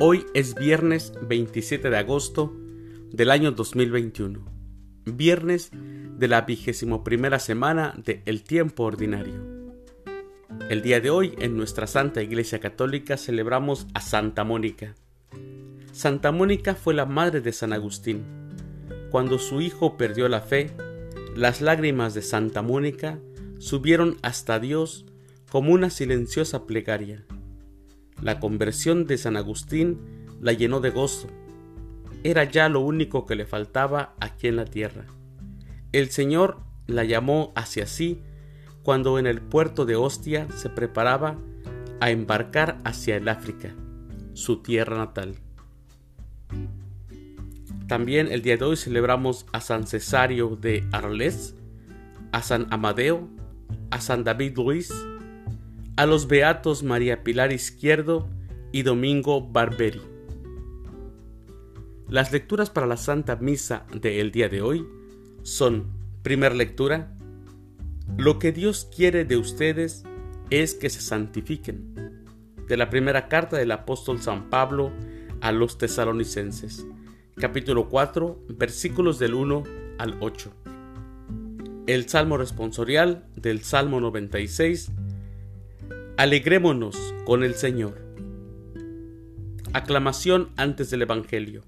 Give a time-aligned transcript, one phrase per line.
[0.00, 2.54] Hoy es viernes 27 de agosto
[3.10, 4.44] del año 2021,
[5.06, 9.74] viernes de la vigésimo primera semana de El Tiempo Ordinario.
[10.70, 14.94] El día de hoy en nuestra Santa Iglesia Católica celebramos a Santa Mónica.
[15.90, 18.22] Santa Mónica fue la madre de San Agustín.
[19.10, 20.70] Cuando su hijo perdió la fe,
[21.34, 23.18] las lágrimas de Santa Mónica
[23.58, 25.06] subieron hasta Dios
[25.50, 27.24] como una silenciosa plegaria.
[28.22, 29.98] La conversión de San Agustín
[30.40, 31.28] la llenó de gozo.
[32.24, 35.06] Era ya lo único que le faltaba aquí en la tierra.
[35.92, 38.22] El Señor la llamó hacia sí
[38.82, 41.38] cuando en el puerto de Ostia se preparaba
[42.00, 43.74] a embarcar hacia el África,
[44.34, 45.36] su tierra natal.
[47.86, 51.54] También el día de hoy celebramos a San Cesario de Arles,
[52.32, 53.28] a San Amadeo,
[53.90, 54.92] a San David Luis,
[55.98, 58.28] a los beatos María Pilar Izquierdo
[58.70, 60.00] y Domingo Barberi.
[62.08, 64.86] Las lecturas para la Santa Misa del día de hoy
[65.42, 65.90] son,
[66.22, 67.16] primera lectura,
[68.16, 70.04] lo que Dios quiere de ustedes
[70.50, 72.24] es que se santifiquen.
[72.68, 74.92] De la primera carta del apóstol San Pablo
[75.40, 76.86] a los tesalonicenses,
[77.34, 79.64] capítulo 4, versículos del 1
[79.98, 80.52] al 8.
[81.88, 84.92] El Salmo responsorial del Salmo 96
[86.18, 87.96] Alegrémonos con el Señor.
[89.72, 91.62] Aclamación antes del Evangelio.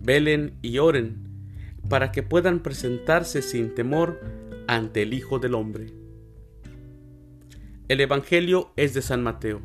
[0.00, 1.28] Velen y oren
[1.88, 4.20] para que puedan presentarse sin temor
[4.66, 5.86] ante el Hijo del Hombre.
[7.86, 9.62] El Evangelio es de San Mateo.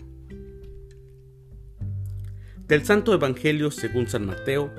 [2.67, 4.71] Del Santo Evangelio según San Mateo,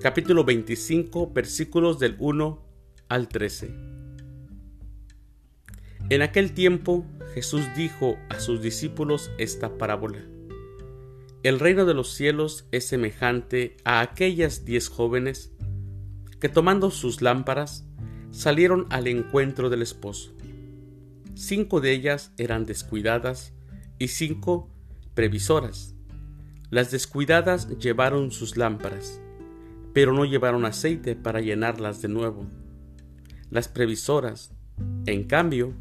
[0.00, 2.64] capítulo 25, versículos del 1
[3.10, 3.74] al 13.
[6.08, 10.24] En aquel tiempo Jesús dijo a sus discípulos esta parábola.
[11.42, 15.52] El reino de los cielos es semejante a aquellas diez jóvenes
[16.40, 17.84] que tomando sus lámparas
[18.30, 20.34] salieron al encuentro del esposo.
[21.34, 23.54] Cinco de ellas eran descuidadas
[23.98, 24.68] y cinco
[25.14, 25.94] previsoras.
[26.70, 29.20] Las descuidadas llevaron sus lámparas,
[29.92, 32.46] pero no llevaron aceite para llenarlas de nuevo.
[33.50, 34.52] Las previsoras,
[35.06, 35.74] en cambio,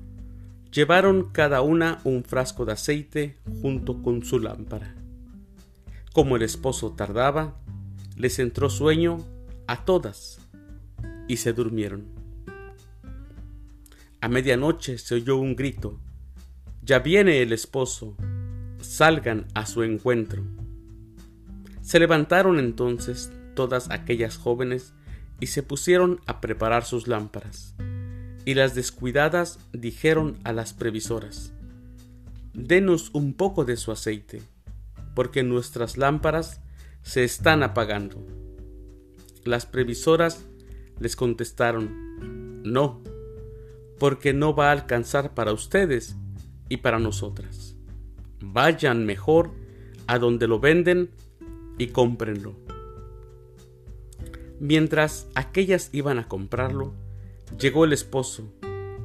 [0.72, 4.96] Llevaron cada una un frasco de aceite junto con su lámpara.
[6.14, 7.60] Como el esposo tardaba,
[8.16, 9.18] les entró sueño
[9.68, 10.40] a todas
[11.28, 12.06] y se durmieron.
[14.20, 16.00] A medianoche se oyó un grito.
[16.82, 18.16] Ya viene el esposo,
[18.82, 20.44] salgan a su encuentro.
[21.82, 24.94] Se levantaron entonces todas aquellas jóvenes
[25.40, 27.76] y se pusieron a preparar sus lámparas.
[28.48, 31.52] Y las descuidadas dijeron a las previsoras,
[32.54, 34.42] Denos un poco de su aceite,
[35.16, 36.62] porque nuestras lámparas
[37.02, 38.26] se están apagando.
[39.44, 40.46] Las previsoras
[40.98, 43.04] les contestaron, No,
[44.00, 46.16] porque no va a alcanzar para ustedes
[46.70, 47.76] y para nosotras.
[48.40, 49.52] Vayan mejor
[50.08, 51.12] a donde lo venden
[51.78, 52.56] y cómprenlo.
[54.62, 56.94] Mientras aquellas iban a comprarlo,
[57.60, 58.54] Llegó el esposo,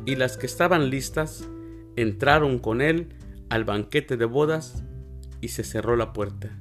[0.05, 1.49] y las que estaban listas
[1.97, 3.15] entraron con él
[3.49, 4.83] al banquete de bodas
[5.41, 6.59] y se cerró la puerta.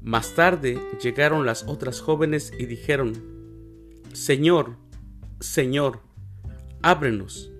[0.00, 3.14] Más tarde llegaron las otras jóvenes y dijeron,
[4.12, 4.76] Señor,
[5.40, 6.00] Señor,
[6.82, 7.50] ábrenos.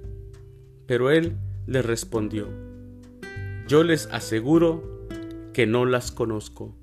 [0.86, 2.48] Pero él les respondió,
[3.66, 5.08] Yo les aseguro
[5.54, 6.76] que no las conozco.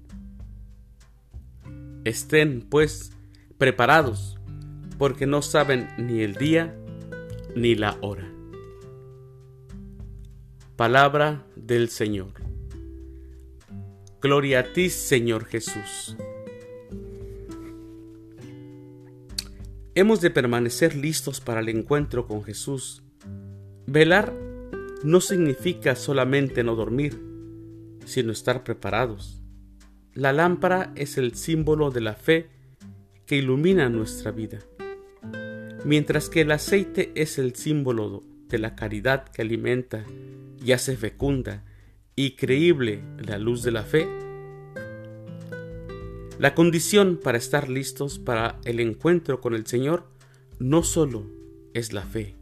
[2.03, 3.11] Estén, pues,
[3.59, 4.40] preparados
[5.01, 6.77] porque no saben ni el día
[7.55, 8.31] ni la hora.
[10.75, 12.33] Palabra del Señor.
[14.21, 16.15] Gloria a ti, Señor Jesús.
[19.95, 23.01] Hemos de permanecer listos para el encuentro con Jesús.
[23.87, 24.31] Velar
[25.03, 27.19] no significa solamente no dormir,
[28.05, 29.41] sino estar preparados.
[30.13, 32.49] La lámpara es el símbolo de la fe
[33.25, 34.59] que ilumina nuestra vida.
[35.83, 40.05] Mientras que el aceite es el símbolo de la caridad que alimenta
[40.63, 41.63] y hace fecunda
[42.15, 44.07] y creíble la luz de la fe,
[46.37, 50.07] la condición para estar listos para el encuentro con el Señor
[50.59, 51.25] no solo
[51.73, 52.35] es la fe,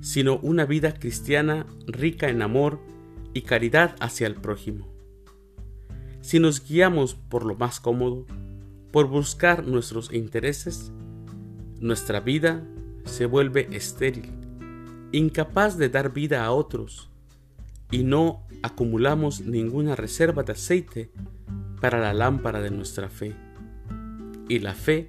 [0.00, 2.80] sino una vida cristiana rica en amor
[3.34, 4.88] y caridad hacia el prójimo.
[6.22, 8.26] Si nos guiamos por lo más cómodo,
[8.90, 10.92] por buscar nuestros intereses,
[11.80, 12.64] nuestra vida
[13.04, 14.30] se vuelve estéril,
[15.12, 17.10] incapaz de dar vida a otros,
[17.90, 21.10] y no acumulamos ninguna reserva de aceite
[21.80, 23.34] para la lámpara de nuestra fe.
[24.48, 25.08] Y la fe,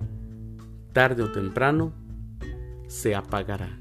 [0.93, 1.93] tarde o temprano,
[2.87, 3.77] se apagará.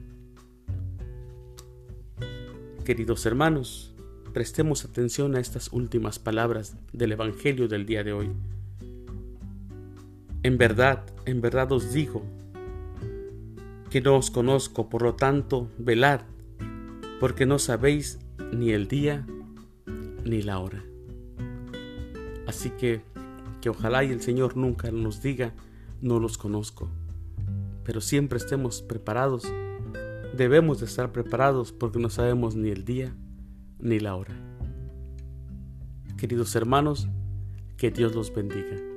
[2.85, 3.95] Queridos hermanos,
[4.33, 8.31] prestemos atención a estas últimas palabras del Evangelio del día de hoy.
[10.43, 12.23] En verdad, en verdad os digo
[13.91, 16.21] que no os conozco, por lo tanto, velad,
[17.21, 18.19] porque no sabéis
[18.53, 19.27] ni el día
[20.25, 20.85] ni la hora.
[22.47, 23.03] Así que,
[23.61, 25.55] que ojalá y el Señor nunca nos diga,
[26.01, 26.89] no los conozco,
[27.85, 29.45] pero siempre estemos preparados.
[30.37, 33.15] Debemos de estar preparados porque no sabemos ni el día
[33.79, 34.35] ni la hora.
[36.17, 37.09] Queridos hermanos,
[37.77, 38.88] que Dios los bendiga.